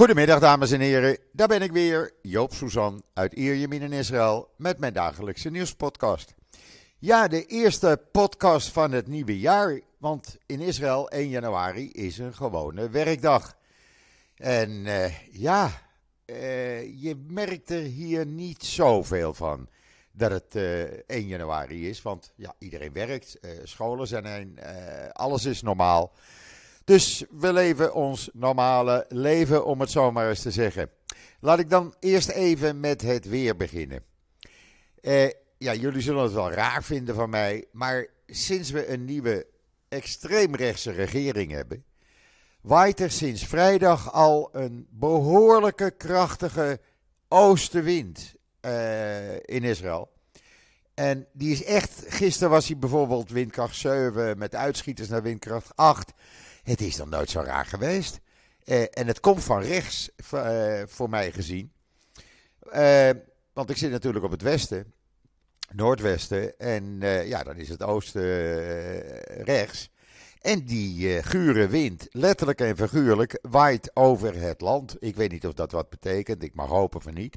[0.00, 4.78] Goedemiddag dames en heren, daar ben ik weer, Joop Suzan uit Ierjemien in Israël met
[4.78, 6.34] mijn dagelijkse nieuwspodcast.
[6.98, 12.34] Ja, de eerste podcast van het nieuwe jaar, want in Israël 1 januari is een
[12.34, 13.56] gewone werkdag.
[14.36, 15.70] En uh, ja,
[16.26, 19.68] uh, je merkt er hier niet zoveel van
[20.12, 24.58] dat het uh, eh, 1 januari is, want ja, iedereen werkt, scholen zijn een,
[25.12, 26.12] alles is normaal.
[26.90, 30.90] Dus we leven ons normale leven, om het zo maar eens te zeggen.
[31.40, 34.02] Laat ik dan eerst even met het weer beginnen.
[35.00, 39.46] Eh, ja, jullie zullen het wel raar vinden van mij, maar sinds we een nieuwe
[39.88, 41.84] extreemrechtse regering hebben,
[42.60, 46.80] waait er sinds vrijdag al een behoorlijke krachtige
[47.28, 50.10] oostenwind uh, in Israël.
[50.94, 56.12] En die is echt, gisteren was hij bijvoorbeeld windkracht 7 met uitschieters naar windkracht 8.
[56.62, 58.20] Het is dan nooit zo raar geweest.
[58.64, 61.72] Uh, en het komt van rechts, uh, voor mij gezien.
[62.74, 63.10] Uh,
[63.52, 64.92] want ik zit natuurlijk op het westen,
[65.72, 66.58] noordwesten.
[66.58, 68.22] En ja, dan is het oosten
[69.44, 69.90] rechts.
[70.40, 74.96] En die gure wind, letterlijk en figuurlijk, waait over het land.
[74.98, 77.36] Ik weet niet of dat wat betekent, ik mag hopen van niet.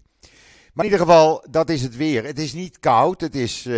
[0.74, 2.24] Maar in ieder geval, dat is het weer.
[2.24, 3.70] Het is niet koud, het is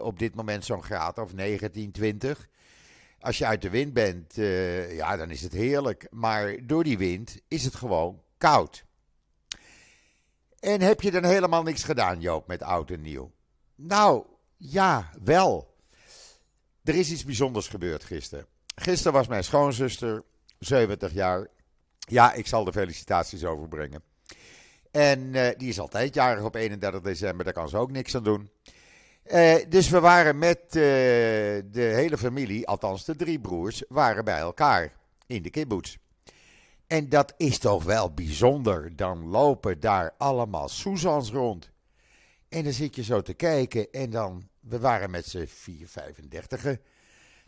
[0.00, 2.48] op dit moment zo'n graad of 19, 20.
[3.24, 6.06] Als je uit de wind bent, uh, ja, dan is het heerlijk.
[6.10, 8.84] Maar door die wind is het gewoon koud.
[10.60, 13.32] En heb je dan helemaal niks gedaan, Joop, met oud en nieuw?
[13.74, 14.24] Nou,
[14.56, 15.74] ja, wel.
[16.82, 18.46] Er is iets bijzonders gebeurd gisteren.
[18.74, 20.22] Gisteren was mijn schoonzuster,
[20.58, 21.46] 70 jaar.
[21.98, 24.02] Ja, ik zal de felicitaties overbrengen.
[24.90, 28.24] En uh, die is altijd jarig op 31 december, daar kan ze ook niks aan
[28.24, 28.50] doen.
[29.32, 34.38] Uh, dus we waren met uh, de hele familie, althans de drie broers, waren bij
[34.38, 34.92] elkaar
[35.26, 35.96] in de kibbutz.
[36.86, 38.96] En dat is toch wel bijzonder.
[38.96, 41.70] Dan lopen daar allemaal Suzans rond.
[42.48, 46.76] En dan zit je zo te kijken en dan, we waren met z'n 4, 35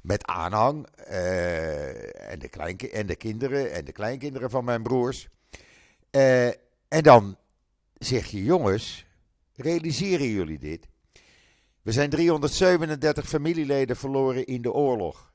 [0.03, 5.29] met aanhang uh, en, de kleinki en de kinderen en de kleinkinderen van mijn broers.
[6.89, 7.37] en dan
[7.95, 9.07] zeg je, jongens,
[9.55, 10.89] realiseren jullie dit?
[11.87, 15.33] We zijn 337 familieleden verloren in de oorlog.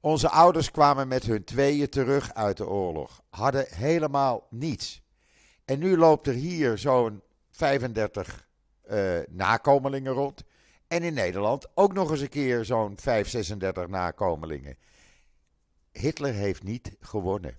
[0.00, 5.02] Onze ouders kwamen met hun tweeën terug uit de oorlog, hadden helemaal niets.
[5.64, 8.48] En nu loopt er hier zo'n 35
[8.90, 10.44] uh, nakomelingen rond.
[10.88, 14.76] En in Nederland ook nog eens een keer zo'n 5, 36 nakomelingen.
[15.92, 17.58] Hitler heeft niet gewonnen.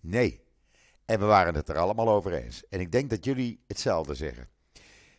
[0.00, 0.44] Nee.
[1.04, 2.68] En we waren het er allemaal over eens.
[2.68, 4.48] En ik denk dat jullie hetzelfde zeggen.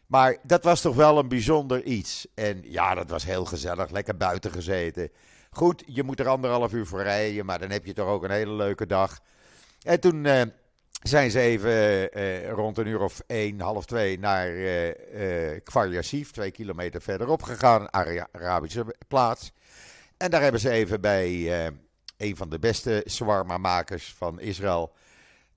[0.08, 2.28] Maar dat was toch wel een bijzonder iets.
[2.34, 3.90] En ja, dat was heel gezellig.
[3.90, 5.12] Lekker buiten gezeten.
[5.50, 7.46] Goed, je moet er anderhalf uur voor rijden.
[7.46, 9.20] Maar dan heb je toch ook een hele leuke dag.
[9.82, 10.42] En toen uh,
[11.02, 11.72] zijn ze even
[12.18, 17.44] uh, rond een uur of één, half twee naar uh, Kfar Yassif, twee kilometer verderop
[17.44, 17.94] gegaan.
[18.32, 19.52] Arabische plaats.
[20.18, 21.52] En daar hebben ze even bij
[22.18, 24.94] een van de beste shawarma-makers van Israël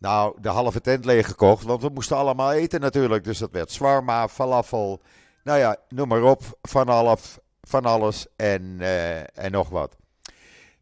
[0.01, 3.25] nou, de halve tent leeggekocht, want we moesten allemaal eten natuurlijk.
[3.25, 5.03] Dus dat werd zwarma, falafel,
[5.43, 7.17] nou ja, noem maar op, van,
[7.61, 9.97] van alles en, uh, en nog wat.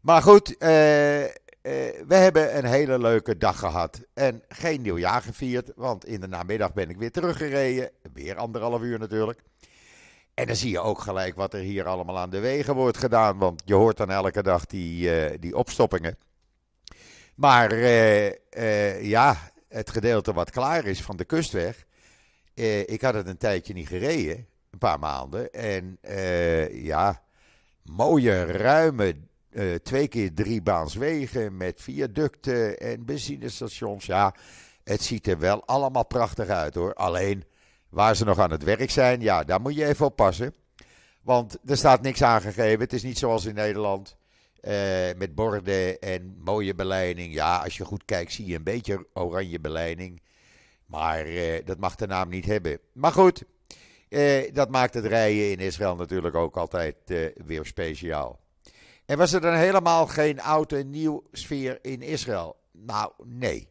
[0.00, 1.30] Maar goed, uh, uh,
[2.06, 6.72] we hebben een hele leuke dag gehad en geen nieuwjaar gevierd, want in de namiddag
[6.72, 7.90] ben ik weer teruggereden.
[8.12, 9.42] Weer anderhalf uur natuurlijk.
[10.34, 13.38] En dan zie je ook gelijk wat er hier allemaal aan de wegen wordt gedaan,
[13.38, 16.16] want je hoort dan elke dag die, die opstoppingen.
[17.38, 21.84] Maar uh, uh, ja, het gedeelte wat klaar is van de kustweg.
[22.54, 25.52] Uh, ik had het een tijdje niet gereden, een paar maanden.
[25.52, 25.98] En
[26.72, 27.22] ja,
[27.82, 29.16] mooie, ruime,
[29.82, 34.06] twee keer drie baanswegen met viaducten en benzinestations.
[34.06, 34.34] Ja,
[34.84, 36.94] het ziet er wel allemaal prachtig uit hoor.
[36.94, 37.44] Alleen
[37.88, 40.54] waar ze nog aan het werk zijn, ja, daar moet je even op passen.
[41.22, 42.80] Want er staat niks aangegeven.
[42.80, 44.17] Het is niet zoals in Nederland
[45.16, 47.34] met borden en mooie beleiding.
[47.34, 50.20] Ja, als je goed kijkt zie je een beetje oranje beleiding.
[50.86, 52.78] Maar uh, dat mag de naam niet hebben.
[52.92, 53.44] Maar goed,
[54.08, 56.96] uh, dat maakt het rijden in Israël natuurlijk ook altijd
[57.46, 58.40] weer speciaal.
[59.06, 62.56] En was er dan helemaal geen oud en nieuw sfeer in Israël?
[62.72, 63.68] Nou, nee.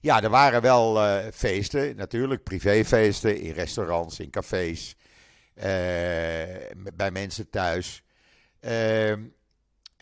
[0.00, 0.98] Ja, er waren wel
[1.32, 4.96] feesten, natuurlijk privéfeesten in restaurants, in cafés,
[6.94, 8.04] bij mensen thuis.
[8.60, 9.22] Ehm,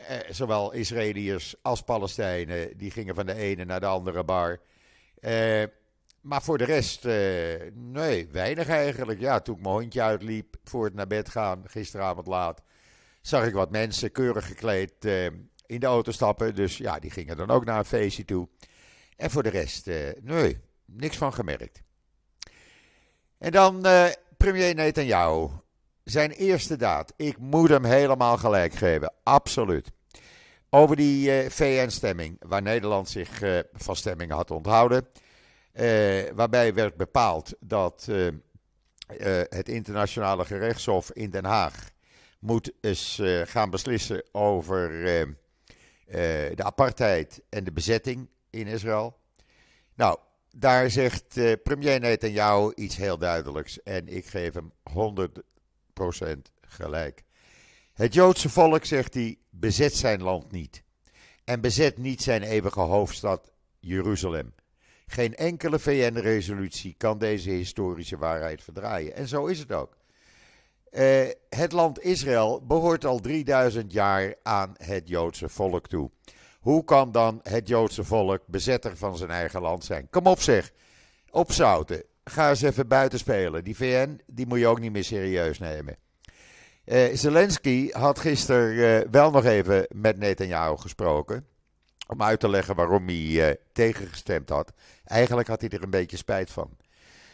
[0.08, 4.60] eh, zowel Israëliërs als Palestijnen, die gingen van de ene naar de andere bar.
[5.22, 5.62] Eh,
[6.20, 9.20] maar voor de rest, eh, nee, weinig eigenlijk.
[9.20, 12.62] Ja, toen ik mijn hondje uitliep voor het naar bed gaan, gisteravond laat,
[13.20, 15.24] zag ik wat mensen keurig gekleed eh,
[15.66, 16.54] in de auto stappen.
[16.54, 18.48] Dus ja, die gingen dan ook naar een feestje toe.
[19.16, 19.86] En voor de rest,
[20.20, 21.82] nee, niks van gemerkt.
[23.38, 23.86] En dan
[24.36, 25.48] premier Netanyahu.
[26.04, 27.12] Zijn eerste daad.
[27.16, 29.12] Ik moet hem helemaal gelijk geven.
[29.22, 29.90] Absoluut.
[30.70, 35.06] Over die uh, VN-stemming, waar Nederland zich uh, van stemming had onthouden.
[35.74, 38.08] Uh, waarbij werd bepaald dat
[39.48, 41.90] het internationale gerechtshof in Den Haag
[42.38, 44.88] moet eens gaan beslissen over
[46.54, 49.18] de apartheid en de bezetting in Israël.
[49.94, 50.18] Nou,
[50.50, 54.72] daar zegt premier Netanyahu iets heel duidelijks en ik geef hem
[55.18, 55.51] 100%
[56.60, 57.22] gelijk.
[57.92, 60.82] Het Joodse volk, zegt hij, bezet zijn land niet.
[61.44, 64.54] En bezet niet zijn eeuwige hoofdstad Jeruzalem.
[65.06, 69.14] Geen enkele VN-resolutie kan deze historische waarheid verdraaien.
[69.14, 69.96] En zo is het ook.
[70.90, 76.10] Uh, het land Israël behoort al 3000 jaar aan het Joodse volk toe.
[76.60, 80.10] Hoe kan dan het Joodse volk bezetter van zijn eigen land zijn?
[80.10, 80.72] Kom op zeg,
[81.30, 82.04] opzouten.
[82.24, 83.64] Ga eens even buiten spelen.
[83.64, 85.96] Die VN, die moet je ook niet meer serieus nemen.
[86.84, 91.46] Uh, Zelensky had gisteren uh, wel nog even met Netanyahu gesproken.
[92.06, 94.72] Om uit te leggen waarom hij uh, tegengestemd had.
[95.04, 96.76] Eigenlijk had hij er een beetje spijt van.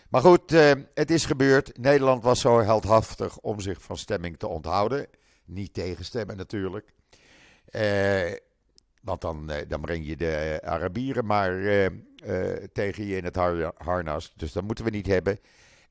[0.08, 0.50] Maar goed,
[0.94, 1.78] het is gebeurd.
[1.78, 5.06] Nederland was zo heldhaftig om zich van stemming te onthouden.
[5.44, 6.92] Niet tegenstemmen natuurlijk.
[9.08, 11.52] Want dan, eh, dan breng je de Arabieren maar
[12.24, 13.36] eh, eh, tegen je in het
[13.76, 14.32] harnas.
[14.36, 15.38] Dus dat moeten we niet hebben.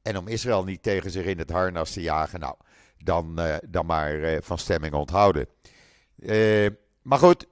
[0.02, 2.56] En om Israël niet tegen zich in het harnas te jagen, nou,
[2.98, 3.40] dan,
[3.70, 5.48] dan maar van stemming onthouden.
[7.02, 7.48] maar goed,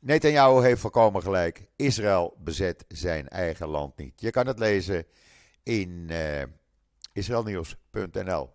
[0.00, 1.66] Netanyahu heeft volkomen gelijk.
[1.76, 4.20] Israël bezet zijn eigen land niet.
[4.20, 5.06] Je kan het lezen
[5.62, 6.10] in
[7.12, 8.50] israelnieuws.nl.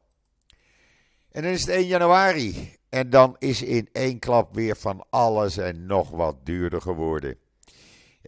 [1.31, 2.77] En dan is het 1 januari.
[2.89, 7.37] En dan is in één klap weer van alles en nog wat duurder geworden.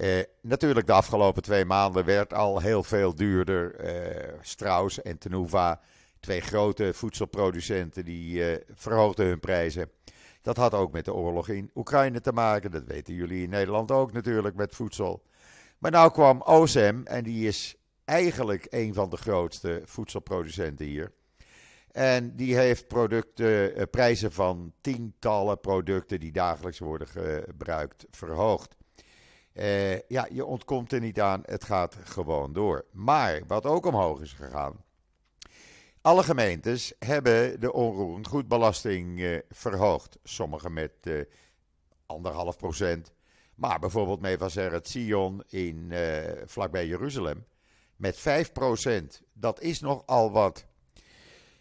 [0.01, 3.75] Eh, natuurlijk, de afgelopen twee maanden werd al heel veel duurder.
[3.75, 5.81] Eh, Strauss en Tenuva,
[6.19, 9.89] twee grote voedselproducenten, die eh, verhoogden hun prijzen.
[10.42, 12.71] Dat had ook met de oorlog in Oekraïne te maken.
[12.71, 15.24] Dat weten jullie in Nederland ook natuurlijk met voedsel.
[15.77, 17.75] Maar nou kwam OSM en die is
[18.06, 21.12] eigenlijk een van de grootste voedselproducenten hier.
[21.92, 28.80] En die heeft producten, eh, prijzen van tientallen producten die dagelijks worden gebruikt verhoogd.
[29.53, 32.86] Uh, ja, je ontkomt er niet aan, het gaat gewoon door.
[32.92, 34.83] Maar wat ook omhoog is gegaan.
[36.01, 40.18] Alle gemeentes hebben de onroerend goedbelasting uh, verhoogd.
[40.24, 40.92] Sommige met
[42.06, 43.12] anderhalf procent.
[43.56, 44.21] Maar bijvoorbeeld
[44.71, 45.94] het Sion in,
[46.45, 47.45] vlakbij Jeruzalem
[48.01, 49.21] met 5 procent.
[49.33, 50.65] Dat is nogal wat.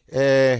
[0.06, 0.52] Uh,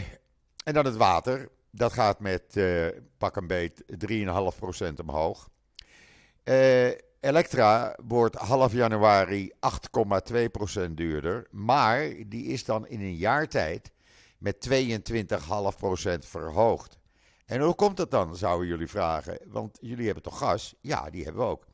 [0.65, 1.49] en dan het water.
[1.71, 2.88] Dat gaat met uh,
[3.19, 5.49] pak een beet 3,5% omhoog.
[6.44, 6.91] Uh,
[7.21, 9.53] Elektra wordt half januari
[10.87, 11.47] 8,2% duurder.
[11.51, 13.93] Maar die is dan in een jaar tijd
[14.39, 14.79] met 22,5%
[16.19, 16.99] verhoogd.
[17.47, 19.39] En hoe komt het dan, zouden jullie vragen?
[19.47, 20.75] Want jullie hebben toch gas?
[20.81, 21.67] Ja, die hebben we ook.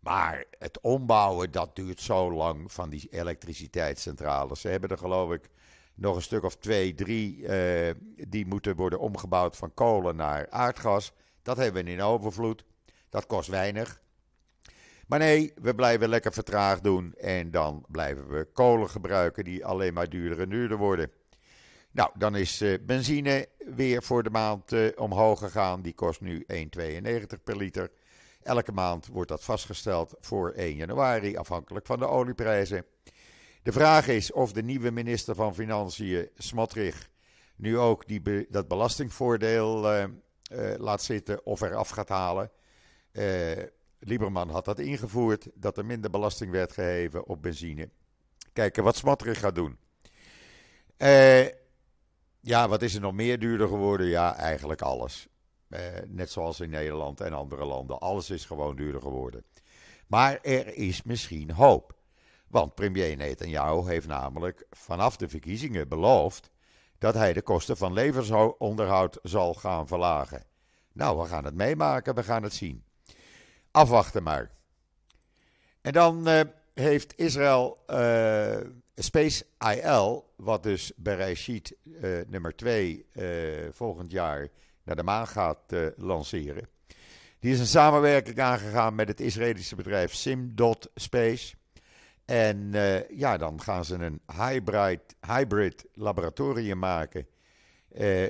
[0.00, 4.60] Maar het ombouwen, dat duurt zo lang van die elektriciteitscentrales.
[4.60, 5.50] Ze hebben er geloof ik
[5.94, 7.90] nog een stuk of twee, drie, uh,
[8.28, 11.12] die moeten worden omgebouwd van kolen naar aardgas.
[11.42, 12.64] Dat hebben we in overvloed.
[13.08, 14.02] Dat kost weinig.
[15.14, 19.94] Maar nee, we blijven lekker vertraagd doen en dan blijven we kolen gebruiken die alleen
[19.94, 21.10] maar duurder en duurder worden.
[21.90, 25.82] Nou, dan is uh, benzine weer voor de maand uh, omhoog gegaan.
[25.82, 27.90] Die kost nu 1,92 per liter.
[28.42, 32.84] Elke maand wordt dat vastgesteld voor 1 januari, afhankelijk van de olieprijzen.
[33.62, 37.08] De vraag is of de nieuwe minister van Financiën, Smotrich,
[37.56, 40.04] nu ook die dat belastingvoordeel uh,
[40.76, 42.50] laat zitten of eraf gaat halen.
[44.06, 47.88] Lieberman had dat ingevoerd, dat er minder belasting werd geheven op benzine.
[48.52, 49.78] Kijken wat Smotrich gaat doen.
[52.40, 54.06] ja, wat is er nog meer duurder geworden?
[54.06, 55.28] Ja, eigenlijk alles.
[56.06, 57.98] net zoals in Nederland en andere landen.
[57.98, 59.44] Alles is gewoon duurder geworden.
[60.06, 61.94] Maar er is misschien hoop.
[62.48, 66.50] Want premier Netanyahu heeft namelijk vanaf de verkiezingen beloofd
[66.98, 70.44] dat hij de kosten van levensonderhoud zal gaan verlagen.
[70.92, 72.84] Nou, we gaan het meemaken, we gaan het zien.
[73.74, 74.50] Afwachten maar.
[75.80, 76.40] En dan uh,
[76.74, 78.56] heeft Israël uh,
[78.94, 83.06] Space IL, wat dus Bereshit uh, nummer 2
[83.70, 84.48] volgend jaar
[84.82, 86.68] naar de maan gaat lanceren.
[87.38, 91.54] Die is een samenwerking aangegaan met het Israëlische bedrijf Simdot Space.
[92.24, 92.72] En
[93.16, 97.26] ja, dan gaan ze een hybrid, hybrid laboratorium maken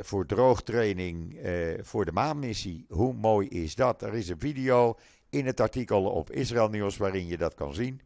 [0.00, 1.38] voor droogtraining
[1.82, 2.86] voor de maanmissie.
[2.88, 4.02] Hoe mooi is dat?
[4.02, 4.96] Er is een video
[5.34, 8.00] in het artikel op Israël Nieuws waarin je dat kan zien.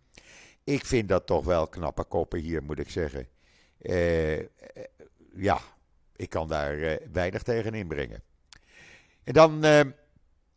[0.64, 3.28] Ik vind dat toch wel knappe koppen hier, moet ik zeggen.
[3.80, 4.38] Uh,
[5.34, 5.60] ja,
[6.16, 8.22] ik kan daar uh, weinig tegen inbrengen.
[9.24, 9.64] En dan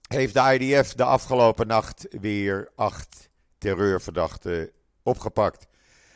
[0.07, 4.71] heeft de IDF de afgelopen nacht weer acht terreurverdachten
[5.03, 5.67] opgepakt.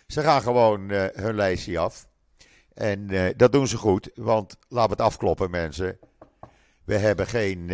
[0.08, 2.08] Ze gaan gewoon hun lijstje af.
[2.74, 3.08] En
[3.38, 6.00] dat doen ze goed, want we het afkloppen, mensen.
[6.86, 7.68] We hebben geen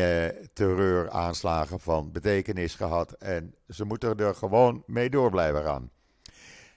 [0.53, 3.11] terreuraanslagen van betekenis gehad.
[3.11, 5.91] En ze moeten er gewoon mee door blijven gaan.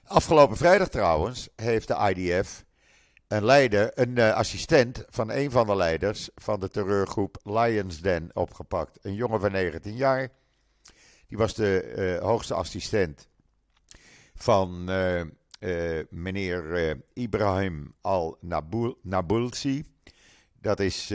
[0.04, 2.64] Afgelopen vrijdag trouwens heeft de IDF
[3.28, 8.30] een leider, een uh, assistent van een van de leiders van de terreurgroep Lions Den
[8.32, 8.98] opgepakt.
[9.02, 10.28] Een jongen van 19 jaar.
[11.26, 13.28] Die was de uh, hoogste assistent
[14.34, 14.84] van
[16.10, 19.84] meneer Ibrahim al-Nabulsi.
[20.60, 21.12] Dat is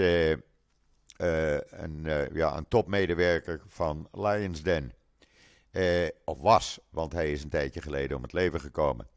[1.20, 4.94] een, ja, een topmedewerker van Lions Den.
[6.26, 9.08] of was, want hij is een tijdje geleden om het leven gekomen.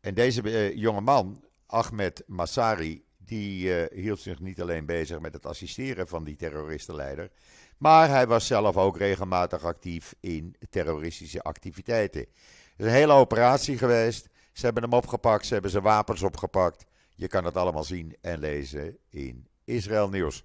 [0.00, 6.08] En deze jonge man Ahmed Massari, die hield zich niet alleen bezig met het assisteren
[6.08, 7.30] van die terroristenleider,
[7.78, 12.20] maar hij was zelf ook regelmatig actief in terroristische activiteiten.
[12.20, 12.30] Het
[12.76, 14.28] is een hele operatie geweest.
[14.52, 16.84] Ze hebben hem opgepakt, ze hebben zijn wapens opgepakt.
[17.14, 20.44] Je kan het allemaal zien en lezen in Israël Nieuws.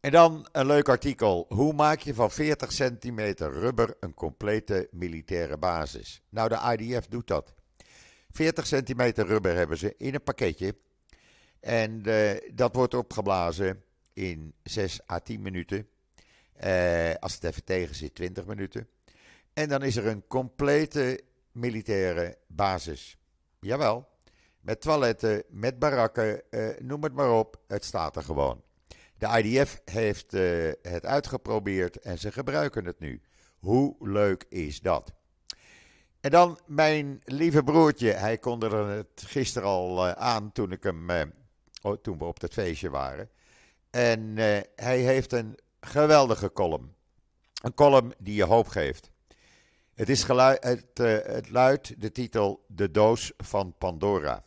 [0.00, 1.46] En dan een leuk artikel.
[1.48, 6.22] Hoe maak je van 40 centimeter rubber een complete militaire basis?
[6.28, 7.54] Nou, de IDF doet dat.
[8.30, 10.76] 40 centimeter rubber hebben ze in een pakketje.
[11.60, 15.88] En uh, dat wordt opgeblazen in 6 à 10 minuten.
[16.64, 18.88] Uh, als het even tegen zit, 20 minuten.
[19.52, 21.20] En dan is er een complete
[21.52, 23.18] militaire basis.
[23.60, 24.08] Jawel,
[24.60, 27.60] met toiletten, met barakken, uh, noem het maar op.
[27.66, 28.62] Het staat er gewoon.
[29.20, 30.32] De IDF heeft
[30.82, 33.20] het uitgeprobeerd en ze gebruiken het nu.
[33.58, 35.12] Hoe leuk is dat?
[36.20, 38.12] En dan mijn lieve broertje.
[38.12, 41.22] Hij kondigde het gisteren al uh, aan toen, ik hem, uh,
[42.02, 43.30] toen we op dat feestje waren.
[43.90, 44.36] En
[44.76, 46.94] hij heeft een geweldige column.
[47.62, 49.10] Een column die je hoop geeft.
[49.94, 54.44] Het, is geluid, het, het luidt de titel De Doos van Pandora.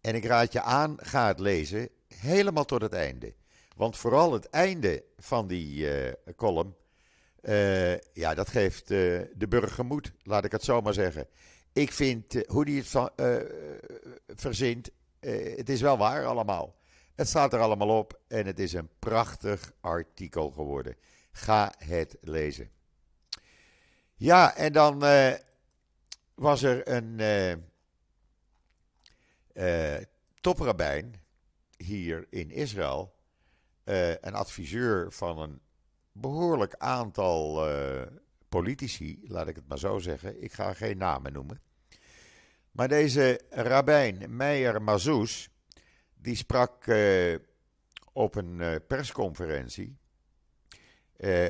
[0.00, 3.34] En ik raad je aan, ga het lezen, helemaal tot het einde.
[3.74, 5.88] Want vooral het einde van die
[6.36, 6.74] column
[7.42, 11.26] uh, ja, dat geeft uh, de burger moed, laat ik het zo maar zeggen.
[11.72, 14.90] Ik vind hoe die het verzint,
[15.20, 16.74] het is wel waar allemaal.
[17.14, 20.96] Het staat er allemaal op en het is een prachtig artikel geworden.
[21.32, 22.70] Ga het lezen.
[24.14, 25.04] Ja, en dan
[26.34, 27.64] was er een
[30.40, 31.22] toprabijn
[31.76, 33.13] hier in Israël,
[33.84, 35.60] een adviseur van een
[36.12, 38.02] behoorlijk aantal uh,
[38.48, 40.42] politici, laat ik het maar zo zeggen.
[40.42, 41.60] Ik ga geen namen noemen.
[42.70, 45.48] Maar deze rabbijn Meijer Mazouz,
[46.14, 47.38] die sprak uh,
[48.12, 49.96] op een persconferentie.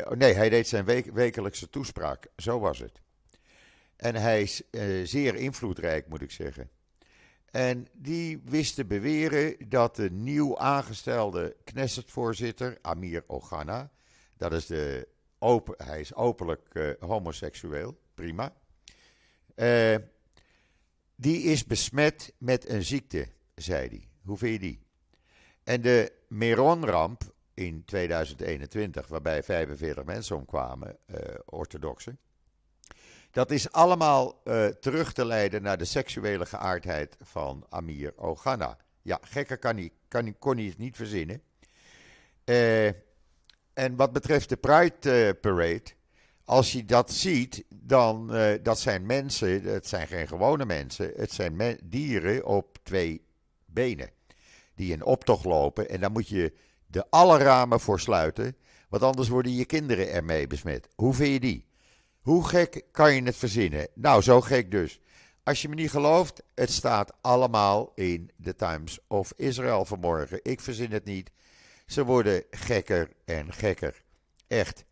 [0.04, 3.00] Oh nee, hij deed zijn wekelijkse toespraak, zo was het.
[3.96, 4.62] En hij is
[5.10, 6.70] zeer invloedrijk, moet ik zeggen.
[7.54, 13.90] En die wist te beweren dat de nieuw aangestelde Knesset-voorzitter, Amir Ogana,
[14.36, 15.08] dat is de
[15.76, 18.52] hij is openlijk uh, homoseksueel, prima.
[19.56, 19.96] Uh,
[21.16, 24.08] die is besmet met een ziekte, zei hij.
[24.22, 24.80] Hoe vind je die?
[25.64, 32.18] En de Meron-ramp in 2021, waarbij 45 mensen omkwamen, uh, orthodoxen.
[33.34, 38.76] Dat is allemaal uh, terug te leiden naar de seksuele geaardheid van Amir Ogana.
[39.02, 41.42] Ja, gekker kan hij, kan, kon hij het niet verzinnen.
[42.44, 42.86] Uh,
[43.72, 45.82] en wat betreft de Pride uh, Parade,
[46.44, 48.26] als je dat ziet, dan
[48.62, 53.24] dat zijn mensen, het zijn geen gewone mensen, het zijn dieren op twee
[53.66, 54.10] benen.
[54.74, 56.52] Die in optocht lopen en daar moet je
[56.86, 58.56] de alle ramen voor sluiten,
[58.88, 60.88] want anders worden je kinderen ermee besmet.
[60.94, 61.64] Hoe vind je die?
[62.24, 63.88] Hoe gek kan je het verzinnen?
[63.94, 65.00] Nou, zo gek dus.
[65.42, 70.40] Als je me niet gelooft, het staat allemaal in de Times of Israel vanmorgen.
[70.42, 71.30] Ik verzin het niet.
[71.86, 74.02] Ze worden gekker en gekker.
[74.46, 74.84] Echt.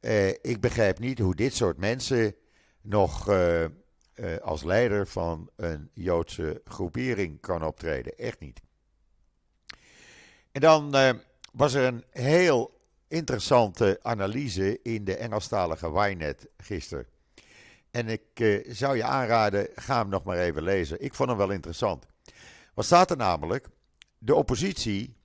[0.00, 2.34] Uh, ik begrijp niet hoe dit soort mensen
[2.80, 3.68] nog uh, uh,
[4.42, 8.18] als leider van een Joodse groepering kan optreden.
[8.18, 8.60] Echt niet.
[10.52, 10.94] En dan
[11.52, 12.79] was er een heel
[13.10, 17.06] interessante analyse in de Engelstalige Wynet gisteren.
[17.90, 21.04] En ik zou je aanraden, ga hem nog maar even lezen.
[21.04, 22.06] Ik vond hem wel interessant.
[22.74, 23.68] Wat staat er namelijk?
[24.18, 25.16] De oppositie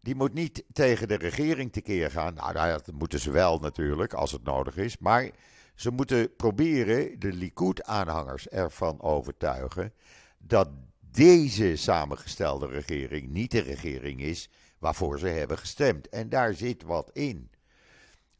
[0.00, 2.34] Die moet niet tegen de regering tekeer gaan.
[2.34, 4.98] Nou, dat moeten ze wel natuurlijk, als het nodig is.
[4.98, 5.30] Maar
[5.74, 9.92] ze moeten proberen de Likud-aanhangers ervan overtuigen
[10.38, 10.68] dat
[11.00, 14.50] deze samengestelde regering niet de regering is
[14.82, 16.08] waarvoor ze hebben gestemd.
[16.08, 17.50] En daar zit wat in.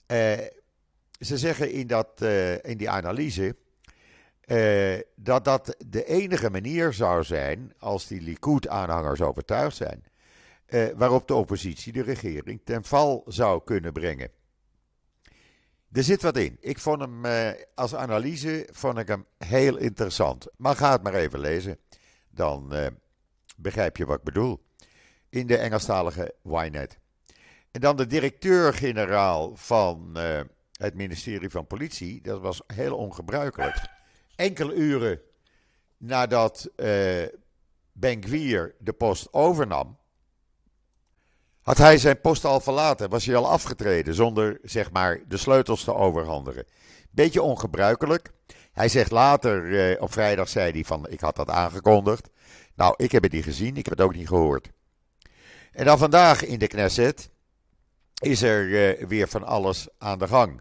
[0.07, 0.33] Uh,
[1.21, 3.57] ze zeggen in, dat, uh, in die analyse
[4.47, 10.05] uh, dat dat de enige manier zou zijn, als die Likud-aanhangers overtuigd zijn,
[10.97, 14.31] waarop de oppositie de regering ten val zou kunnen brengen.
[15.93, 16.57] Er zit wat in.
[16.61, 17.25] Ik vond hem
[17.75, 20.47] als analyse vond ik hem heel interessant.
[20.57, 21.79] Maar ga het maar even lezen.
[22.31, 22.73] Dan
[23.57, 24.61] begrijp je wat ik bedoel
[25.33, 26.99] in de Engelstalige Ynet.
[27.71, 30.41] En dan de directeur-generaal van uh,
[30.73, 32.21] het ministerie van Politie.
[32.23, 33.77] Dat was heel ongebruikelijk.
[34.37, 35.21] Enkele uren
[35.97, 36.87] nadat uh,
[37.93, 39.99] Ben Gwier de post overnam,
[41.63, 43.11] had hij zijn post al verlaten.
[43.11, 46.67] Was hij al afgetreden zonder zeg maar de sleutels te overhandigen.
[47.11, 48.33] Beetje ongebruikelijk.
[48.73, 52.29] Hij zegt later, uh, op vrijdag zei hij van ik had dat aangekondigd.
[52.75, 54.71] Nou, ik heb het niet gezien, ik heb het ook niet gehoord.
[55.73, 57.31] En dan vandaag in de Knesset
[58.19, 60.61] is er uh, weer van alles aan de gang.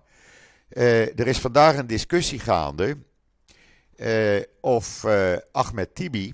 [0.69, 2.97] Uh, er is vandaag een discussie gaande
[3.95, 5.05] uh, of
[5.51, 6.33] Ahmed Tibi,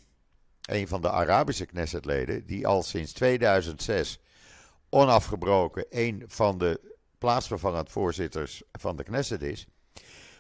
[0.62, 4.20] een van de Arabische Knessetleden, die al sinds 2006
[4.90, 9.68] onafgebroken een van de plaatsvervangend voorzitters van de Knesset is,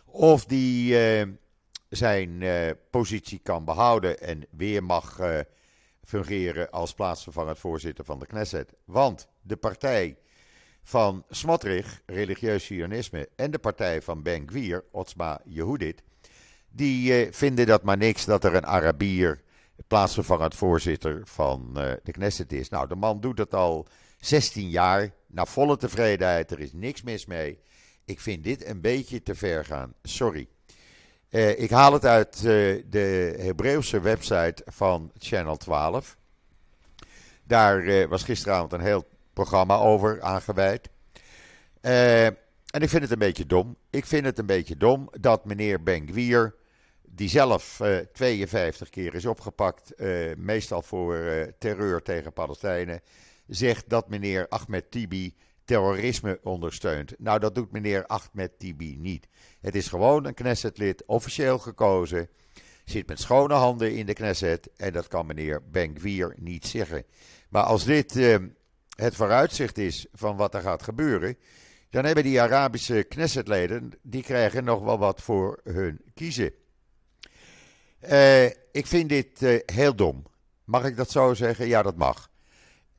[0.06, 0.98] of die
[1.89, 2.44] zijn
[2.89, 5.20] positie kan behouden en weer mag
[6.07, 8.73] fungeren als plaatsvervangend voorzitter van de Knesset.
[8.85, 10.17] Want de partij
[10.83, 16.03] van Smotrich, religieus sionisme, en de partij van Ben Gvir, Otsma Yehudit,
[16.69, 19.41] die eh, vinden dat maar niks dat er een Arabier
[19.87, 22.69] plaatsvervangend voorzitter van eh, de Knesset is.
[22.69, 23.87] Nou, de man doet het al
[24.19, 27.59] 16 jaar, naar volle tevredenheid, er is niks mis mee.
[28.05, 30.47] Ik vind dit een beetje te ver gaan, sorry.
[31.29, 32.43] Uh, ik haal het uit uh,
[32.89, 36.18] de Hebreeuwse website van Channel 12.
[37.44, 40.90] Daar uh, was gisteravond een heel programma over aangeweid.
[41.81, 42.35] en
[42.72, 43.77] ik vind het een beetje dom.
[43.90, 46.05] Ik vind het een beetje dom dat meneer Ben
[47.09, 47.81] die zelf
[48.13, 49.94] 52 keer is opgepakt,
[50.37, 51.18] meestal voor
[51.59, 53.01] terreur tegen Palestijnen,
[53.48, 55.35] zegt dat meneer Ahmed Tibi
[55.68, 57.14] terrorisme ondersteunt.
[57.18, 59.27] Nou, dat doet meneer Ahmed Tibi niet.
[59.62, 62.30] Het is gewoon een Knessetlid, officieel gekozen.
[62.86, 64.70] Zit met schone handen in de Knesset.
[64.77, 65.98] En dat kan meneer Ben
[66.36, 67.03] niet zeggen.
[67.50, 68.36] Maar als dit uh,
[68.96, 71.38] het vooruitzicht is van wat er gaat gebeuren.
[71.90, 73.92] Dan hebben die Arabische Knessetleden.
[74.01, 76.53] die krijgen nog wel wat voor hun kiezen.
[78.10, 80.24] Uh, ik vind dit uh, heel dom.
[80.64, 81.68] Mag ik dat zo zeggen?
[81.68, 82.30] Ja, dat mag.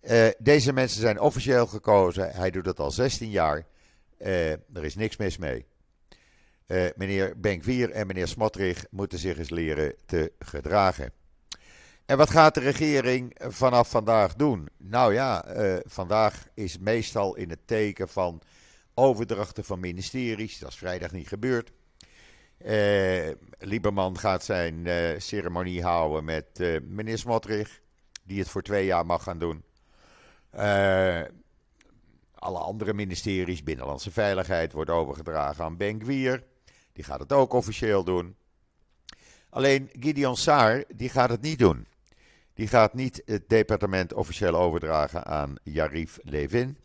[0.03, 2.31] Uh, deze mensen zijn officieel gekozen.
[2.31, 3.67] Hij doet dat al 16 jaar.
[4.19, 5.67] Uh, er is niks mis mee.
[6.67, 11.13] Uh, meneer Benkvier en meneer Smotrich moeten zich eens leren te gedragen.
[12.07, 14.69] En wat gaat de regering vanaf vandaag doen?
[14.77, 15.45] Nou ja,
[15.87, 18.43] vandaag is meestal in het teken van
[18.95, 20.59] overdrachten van ministeries.
[20.59, 21.73] Dat is vrijdag niet gebeurd.
[23.59, 24.87] Lieberman gaat zijn
[25.21, 27.81] ceremonie houden met meneer Smotrich,
[28.25, 29.65] die het voor twee jaar mag gaan doen.
[30.55, 31.23] Uh,
[32.35, 36.45] alle andere ministeries, Binnenlandse Veiligheid, wordt overgedragen aan Ben Gwier.
[36.93, 38.37] Die gaat het ook officieel doen.
[39.51, 41.87] Alleen Gideon Saar, die gaat het niet doen.
[42.55, 46.79] Die gaat niet het departement officieel overdragen aan Yarif Levin.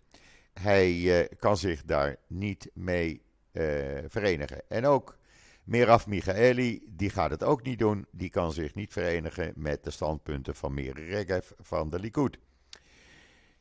[0.53, 3.21] Hij uh, kan zich daar niet mee
[3.51, 3.63] uh,
[4.07, 4.61] verenigen.
[4.67, 5.17] En ook
[5.63, 8.05] Meraf Michaeli, die gaat het ook niet doen.
[8.11, 12.37] Die kan zich niet verenigen met de standpunten van Mir Regev van de Likud.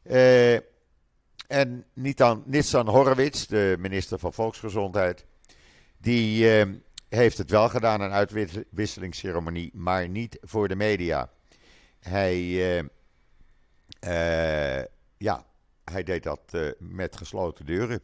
[0.02, 0.54] Uh,
[1.46, 1.84] en
[2.44, 5.26] Nissan Horowitz, de minister van Volksgezondheid,
[5.98, 6.74] die uh,
[7.08, 11.30] heeft het wel gedaan, een uitwisselingsceremonie, maar niet voor de media.
[11.98, 12.40] Hij,
[14.04, 14.84] uh,
[15.16, 15.46] ja,
[15.84, 16.40] hij deed dat
[16.78, 18.00] met gesloten deuren.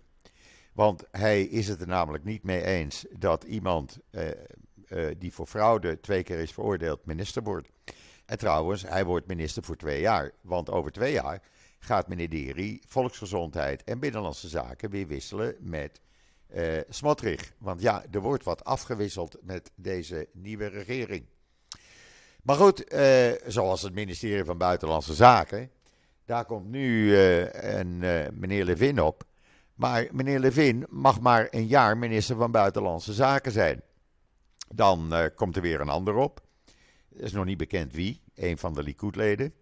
[0.73, 3.99] Want hij is het er namelijk niet mee eens dat iemand
[5.19, 7.69] die voor fraude twee keer is veroordeeld minister wordt.
[8.27, 10.33] En trouwens, hij wordt minister voor twee jaar.
[10.41, 11.43] Want over twee jaar
[11.79, 16.01] gaat meneer Deri volksgezondheid en binnenlandse zaken weer wisselen met
[16.55, 17.53] uh, Smotrich.
[17.59, 21.27] Want ja, er wordt wat afgewisseld met deze nieuwe regering.
[22.43, 25.71] Maar goed, uh, zoals het ministerie van Buitenlandse Zaken,
[26.25, 27.99] daar komt nu uh, een
[28.39, 29.25] meneer Levin op.
[29.75, 33.83] Maar meneer Levin mag maar een jaar minister van Buitenlandse Zaken zijn.
[34.75, 36.41] Dan komt er weer een ander op.
[37.15, 39.55] Het is nog niet bekend wie, een van de Likud-leden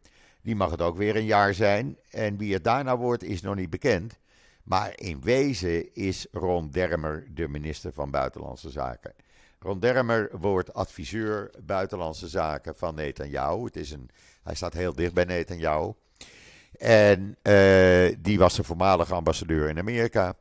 [0.46, 1.96] Die mag het ook weer een jaar zijn.
[2.11, 4.18] En wie het daarna wordt, is nog niet bekend.
[4.62, 9.14] Maar in wezen is Ron Dermer de minister van Buitenlandse Zaken.
[9.59, 13.64] Ron Dermer wordt adviseur buitenlandse zaken van Netanyahu.
[13.64, 14.11] Het is een,
[14.42, 15.92] hij staat heel dicht bij Netanyahu.
[16.78, 20.35] En uh, die was de voormalige ambassadeur in Amerika.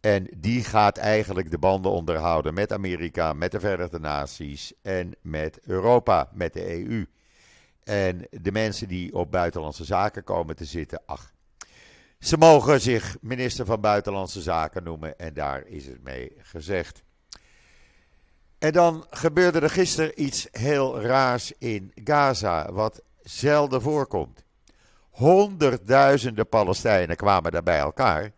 [0.00, 5.58] En die gaat eigenlijk de banden onderhouden met Amerika, met de Verenigde Naties en met
[5.62, 7.06] Europa, met de EU.
[7.84, 11.32] En de mensen die op buitenlandse zaken komen te zitten, ach,
[12.24, 17.02] ze mogen zich minister van Buitenlandse Zaken noemen en daar is het mee gezegd.
[18.58, 24.44] En dan gebeurde er gisteren iets heel raars in Gaza, wat zelden voorkomt.
[25.10, 28.32] Honderdduizenden Palestijnen kwamen daar bij elkaar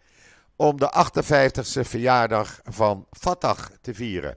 [0.56, 4.36] om de 58ste verjaardag van Fatah te vieren.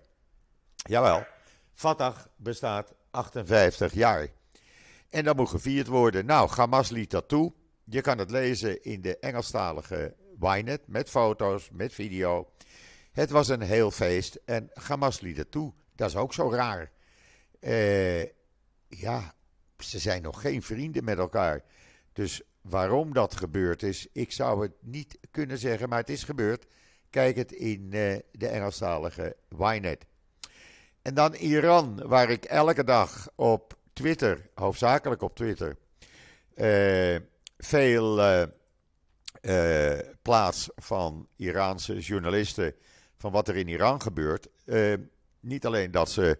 [0.76, 1.26] Jawel,
[1.74, 4.28] Fatah bestaat 58 jaar.
[5.10, 6.26] En dat moet gevierd worden.
[6.26, 7.54] Nou, Hamas liet dat toe.
[7.84, 12.50] Je kan het lezen in de Engelstalige Ynet met foto's, met video.
[13.12, 15.74] Het was een heel feest en Hamas liet het toe.
[15.95, 16.91] Dat is ook zo raar.
[17.60, 18.24] Uh,
[18.88, 19.34] ja,
[19.78, 21.63] ze zijn nog geen vrienden met elkaar.
[22.13, 26.65] Dus waarom dat gebeurd is, ik zou het niet kunnen zeggen, maar het is gebeurd.
[27.10, 30.06] Kijk het in uh, de Engelstalige Ynet.
[31.02, 35.77] En dan Iran, waar ik elke dag op Twitter, hoofdzakelijk op Twitter,
[36.55, 37.15] uh,
[37.57, 38.19] veel
[40.21, 42.75] plaats van Iraanse journalisten
[43.17, 44.47] van wat er in Iran gebeurt.
[45.39, 46.39] niet alleen dat ze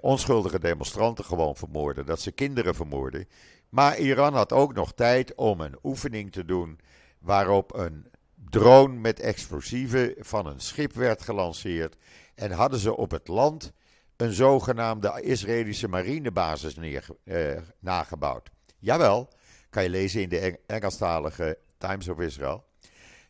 [0.00, 3.28] onschuldige demonstranten gewoon vermoorden, dat ze kinderen vermoorden.
[3.68, 6.80] Maar Iran had ook nog tijd om een oefening te doen
[7.18, 8.06] waarop een
[8.50, 11.96] drone met explosieven van een schip werd gelanceerd.
[12.34, 13.72] En hadden ze op het land
[14.16, 18.50] een zogenaamde Israëlische marinebasis neer, eh, nagebouwd.
[18.78, 19.28] Jawel,
[19.70, 22.64] kan je lezen in de Engelstalige Times of Israel.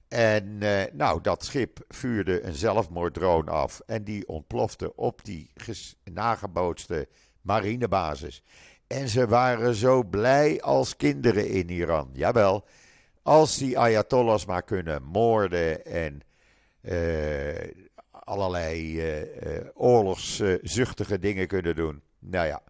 [0.08, 5.52] En eh, nou, dat schip vuurde een zelfmoorddrone af en die ontplofte op die
[6.04, 7.08] nagebootste
[7.40, 8.42] marinebasis.
[8.86, 12.10] En ze waren zo blij als kinderen in Iran.
[12.12, 12.64] Jawel,
[13.22, 16.20] als die Ayatollahs maar kunnen moorden en
[16.82, 17.54] uh,
[18.24, 22.02] allerlei uh, oorlogszuchtige dingen kunnen doen.
[22.18, 22.62] Nou ja,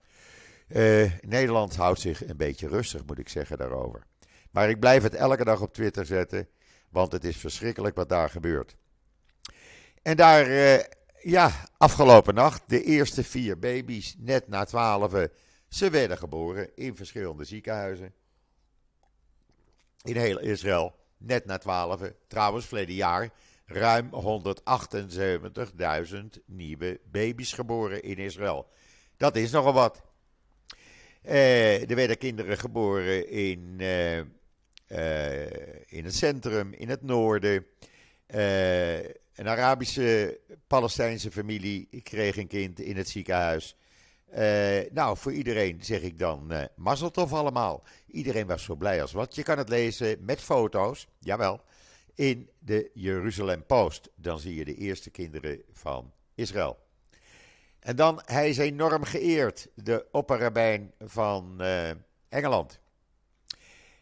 [0.68, 4.02] uh, Nederland houdt zich een beetje rustig, moet ik zeggen, daarover.
[4.50, 6.48] Maar ik blijf het elke dag op Twitter zetten,
[6.90, 8.76] want het is verschrikkelijk wat daar gebeurt.
[10.02, 10.48] En daar,
[11.22, 15.12] ja, afgelopen nacht, de eerste vier baby's, net na twaalf
[15.74, 18.14] ze werden geboren in verschillende ziekenhuizen.
[20.02, 22.00] In heel Israël, net na 12.
[22.28, 23.30] Trouwens, verleden jaar
[23.66, 24.18] ruim 178.000
[26.46, 28.66] nieuwe baby's geboren in Israël.
[29.16, 30.02] Dat is nogal wat.
[31.22, 34.24] Eh, er werden kinderen geboren in, uh, uh,
[35.86, 37.66] in het centrum, in het noorden.
[39.34, 43.76] een Arabische Palestijnse familie kreeg een kind in het ziekenhuis.
[44.90, 47.82] Nou, voor iedereen zeg ik dan uh, mazzeltof allemaal.
[48.06, 49.34] Iedereen was zo blij als wat.
[49.34, 51.60] Je kan het lezen met foto's, jawel,
[52.14, 54.10] in de Jeruzalem Post.
[54.14, 56.78] Dan zie je de eerste kinderen van Israël.
[57.78, 61.90] En dan, hij is enorm geëerd, de opperrabijn van uh,
[62.28, 62.80] Engeland.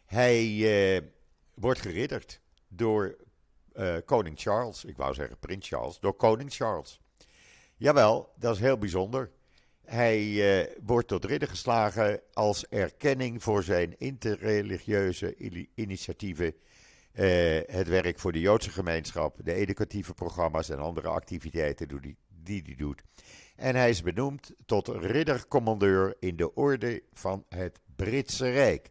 [0.05, 1.11] Hij
[1.53, 3.17] wordt geridderd door
[4.05, 7.01] koning Charles, ik wou zeggen prins Charles, door koning Charles.
[7.77, 9.31] Jawel, dat is heel bijzonder.
[9.85, 15.35] Hij wordt tot ridder geslagen als erkenning voor zijn interreligieuze
[15.75, 16.55] initiatieven.
[17.13, 22.61] Uh, het werk voor de Joodse gemeenschap, de educatieve programma's en andere activiteiten die, die
[22.65, 23.03] hij doet.
[23.55, 28.89] En hij is benoemd tot riddercommandeur in de orde van het Britse Rijk.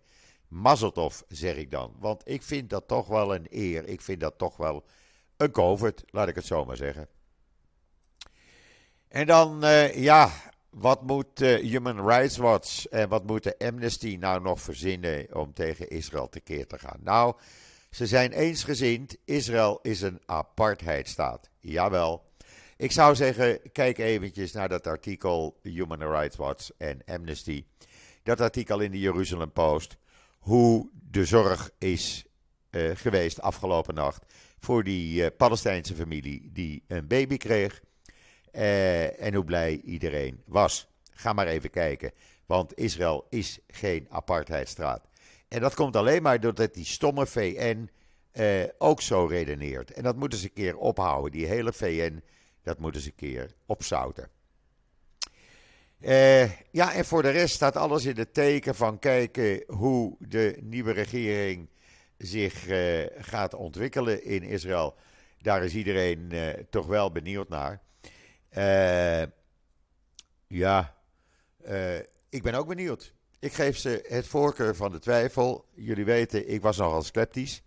[0.49, 1.97] Mazeltov, zeg ik dan.
[1.99, 3.89] Want ik vind dat toch wel een eer.
[3.89, 4.85] Ik vind dat toch wel
[5.37, 7.09] een COVID, laat ik het zo maar zeggen.
[9.09, 10.31] En dan, uh, ja,
[10.71, 15.53] wat moet uh, Human Rights Watch en wat moet de Amnesty nou nog verzinnen om
[15.53, 16.99] tegen Israël tekeer te gaan?
[17.03, 17.35] Nou,
[17.93, 21.51] ze zijn eensgezind, Israël is een apartheidstaat.
[21.61, 22.31] Jawel.
[22.77, 27.65] Ik zou zeggen, kijk eventjes naar dat artikel Human Rights Watch en Amnesty.
[28.23, 29.97] Dat artikel in de Jeruzalem Post.
[30.39, 32.25] Hoe de zorg is
[32.71, 34.25] uh, geweest afgelopen nacht
[34.59, 37.81] voor die uh, Palestijnse familie die een baby kreeg.
[38.53, 40.89] Uh, en hoe blij iedereen was.
[41.11, 42.13] Ga maar even kijken.
[42.47, 45.11] Want Israël is geen apartheidstraat.
[45.53, 47.91] En dat komt alleen maar doordat die stomme VN
[48.31, 49.93] eh, ook zo redeneert.
[49.93, 51.33] En dat moeten ze een keer ophouden.
[51.33, 52.23] Die hele VN,
[52.63, 54.29] dat moeten ze een keer opzouten.
[56.01, 60.59] Uh, ja, en voor de rest staat alles in het teken van kijken hoe de
[60.61, 61.69] nieuwe regering
[62.19, 64.95] zich uh, gaat ontwikkelen in Israël.
[65.39, 67.81] Daar is iedereen uh, toch wel benieuwd naar.
[70.47, 70.95] ja,
[72.29, 73.15] ik ben ook benieuwd.
[73.43, 75.65] Ik geef ze het voorkeur van de twijfel.
[75.75, 77.63] Jullie weten, ik was nogal sceptisch.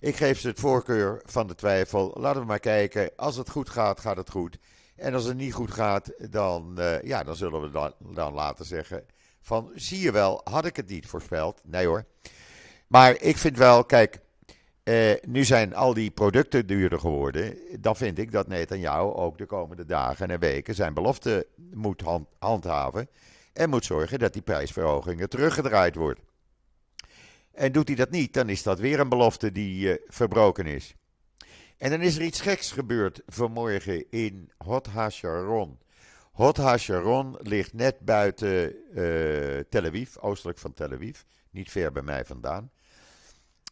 [0.00, 2.12] Ik geef ze het voorkeur van de twijfel.
[2.16, 3.10] Laten we maar kijken.
[3.16, 4.58] Als het goed gaat, gaat het goed.
[4.96, 8.64] En als het niet goed gaat, dan, uh, ja, dan zullen we dan, dan laten
[8.64, 9.04] zeggen
[9.40, 11.60] van zie je wel, had ik het niet voorspeld.
[11.64, 12.04] Nee hoor.
[12.86, 14.20] Maar ik vind wel, kijk,
[14.84, 17.58] uh, nu zijn al die producten duurder geworden.
[17.80, 22.28] Dan vind ik dat jou ook de komende dagen en weken zijn belofte moet hand,
[22.38, 23.08] handhaven.
[23.52, 26.20] En moet zorgen dat die prijsverhogingen teruggedraaid wordt.
[27.52, 30.94] En doet hij dat niet, dan is dat weer een belofte die uh, verbroken is.
[31.76, 35.78] En dan is er iets geks gebeurd vanmorgen in Hot HaSharon.
[36.32, 42.02] Hot HaSharon ligt net buiten uh, Tel Aviv, oostelijk van Tel Aviv, niet ver bij
[42.02, 42.70] mij vandaan.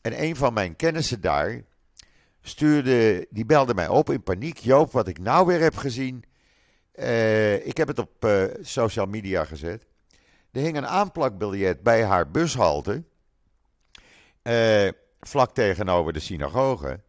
[0.03, 1.64] En een van mijn kennissen daar
[2.43, 4.59] stuurde, die belde mij op in paniek.
[4.59, 6.25] Joop, wat ik nou weer heb gezien.
[7.01, 9.87] Uh, ik heb het op uh, social media gezet.
[10.51, 13.05] Er hing een aanplakbiljet bij haar bushalte.
[15.21, 17.01] vlak tegenover de synagoge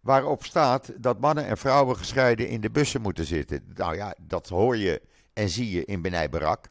[0.00, 3.72] waarop staat dat mannen en vrouwen gescheiden in de bussen moeten zitten.
[3.74, 6.68] Nou ja, dat hoor je en zie je in Benai Barak.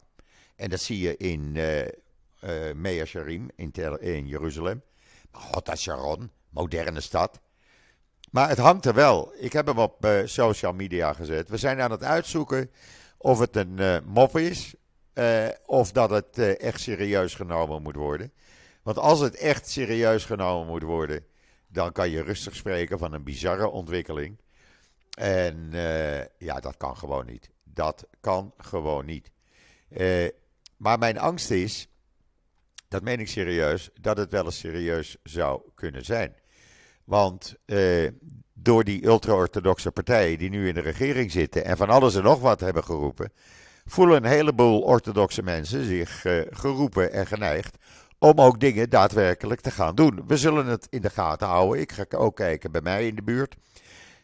[0.56, 4.82] En dat zie je in uh, Mea Sharim in, in Jeruzalem.
[5.30, 7.40] Hot Sharon, moderne stad.
[8.30, 9.32] Maar het hangt er wel.
[9.36, 11.48] Ik heb hem op uh, social media gezet.
[11.48, 12.70] We zijn aan het uitzoeken
[13.16, 14.74] of het een uh, mop is.
[15.14, 18.32] Uh, of dat het echt serieus genomen moet worden.
[18.82, 21.24] Want als het echt serieus genomen moet worden
[21.72, 24.38] dan kan je rustig spreken van een bizarre ontwikkeling.
[25.18, 25.70] En
[26.38, 27.50] ja, dat kan gewoon niet.
[27.64, 29.30] Dat kan gewoon niet.
[30.76, 31.88] Maar mijn angst is,
[32.88, 36.34] dat meen ik serieus, dat het wel eens serieus zou kunnen zijn.
[37.10, 38.08] Want uh,
[38.54, 42.40] door die ultra-orthodoxe partijen die nu in de regering zitten en van alles en nog
[42.40, 43.32] wat hebben geroepen,
[43.84, 47.76] voelen een heleboel orthodoxe mensen zich geroepen en geneigd
[48.18, 50.22] om ook dingen daadwerkelijk te gaan doen.
[50.26, 51.80] We zullen het in de gaten houden.
[51.80, 53.56] Ik ga ook kijken bij mij in de buurt.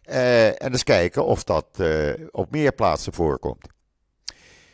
[0.08, 3.68] Uh, en eens kijken of dat uh, op meer plaatsen voorkomt.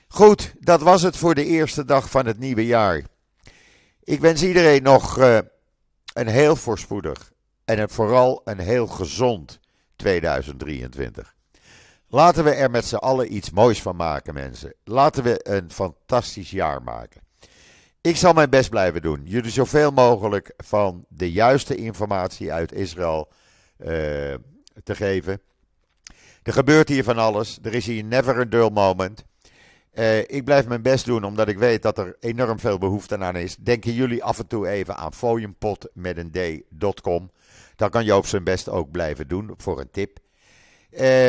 [0.08, 3.02] Goed, dat was het voor de eerste dag van het nieuwe jaar.
[4.04, 5.38] Ik wens iedereen nog uh,
[6.12, 7.31] een heel voorspoedig
[7.78, 9.60] en vooral een heel gezond
[9.96, 11.34] 2023.
[12.08, 14.74] Laten we er met z'n allen iets moois van maken, mensen.
[14.84, 17.20] Laten we een fantastisch jaar maken.
[18.00, 19.20] Ik zal mijn best blijven doen.
[19.24, 23.28] Jullie zoveel mogelijk van de juiste informatie uit Israël
[23.78, 23.88] uh,
[24.82, 25.40] te geven.
[26.42, 27.58] Er gebeurt hier van alles.
[27.62, 29.24] Er is hier never a dull moment.
[29.94, 33.36] Uh, ik blijf mijn best doen omdat ik weet dat er enorm veel behoefte aan
[33.36, 33.56] is.
[33.56, 36.30] Denken jullie af en toe even aan fooienpot met een
[36.78, 37.30] d.com.
[37.76, 40.18] Dan kan Joop zijn best ook blijven doen voor een tip.
[40.90, 41.28] Uh,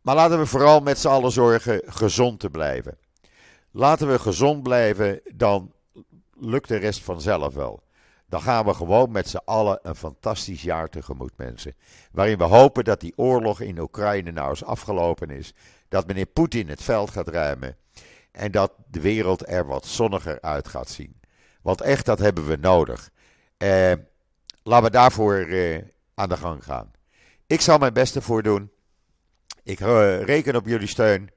[0.00, 2.98] maar laten we vooral met z'n allen zorgen gezond te blijven.
[3.70, 5.72] Laten we gezond blijven, dan
[6.38, 7.82] lukt de rest vanzelf wel.
[8.28, 11.74] Dan gaan we gewoon met z'n allen een fantastisch jaar tegemoet, mensen.
[12.12, 15.54] Waarin we hopen dat die oorlog in Oekraïne nou eens afgelopen is.
[15.88, 17.76] Dat meneer Poetin het veld gaat ruimen.
[18.32, 21.20] En dat de wereld er wat zonniger uit gaat zien.
[21.62, 23.10] Want echt, dat hebben we nodig.
[23.56, 23.92] Eh,
[24.62, 25.78] laten we daarvoor eh,
[26.14, 26.90] aan de gang gaan.
[27.46, 28.70] Ik zal mijn beste voor doen.
[29.62, 31.30] Ik uh, reken op jullie steun.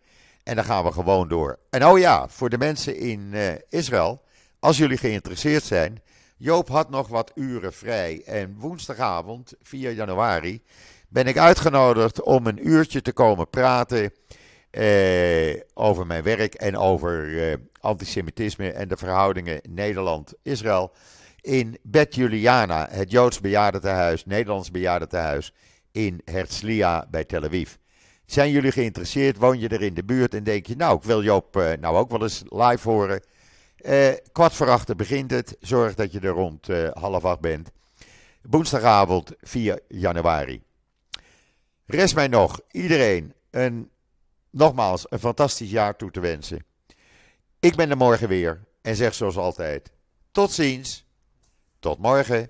[0.44, 1.60] En dan gaan we gewoon door.
[1.70, 4.24] En oh ja, voor de mensen in uh, Israël.
[4.60, 6.02] Als jullie geïnteresseerd zijn,
[6.38, 8.22] Joop had nog wat uren vrij.
[8.26, 10.62] En woensdagavond, 4 januari,
[11.10, 14.14] ben ik uitgenodigd om een uurtje te komen praten
[14.70, 20.92] eh, over mijn werk en over eh, antisemitisme en de verhoudingen Nederland-Israël.
[21.44, 25.54] In Bet Juliana, het Joods bejaardentehuis, Nederlands bejaardentehuis
[25.92, 27.74] in Herzliya bij Tel Aviv.
[28.26, 29.38] Zijn jullie geïnteresseerd?
[29.38, 31.98] Woon je er in de buurt en denk je, nou, ik wil Joop uh, nou
[31.98, 33.24] ook wel eens live horen?
[33.86, 35.56] Uh, kwart voor acht begint het.
[35.60, 37.72] Zorg dat je er rond uh, half acht bent.
[38.42, 40.62] Woensdagavond 4 januari.
[41.86, 43.90] Rest mij nog iedereen een,
[44.50, 46.66] nogmaals een fantastisch jaar toe te wensen.
[47.60, 49.92] Ik ben er morgen weer en zeg zoals altijd:
[50.32, 51.06] tot ziens,
[51.84, 52.50] tot morgen.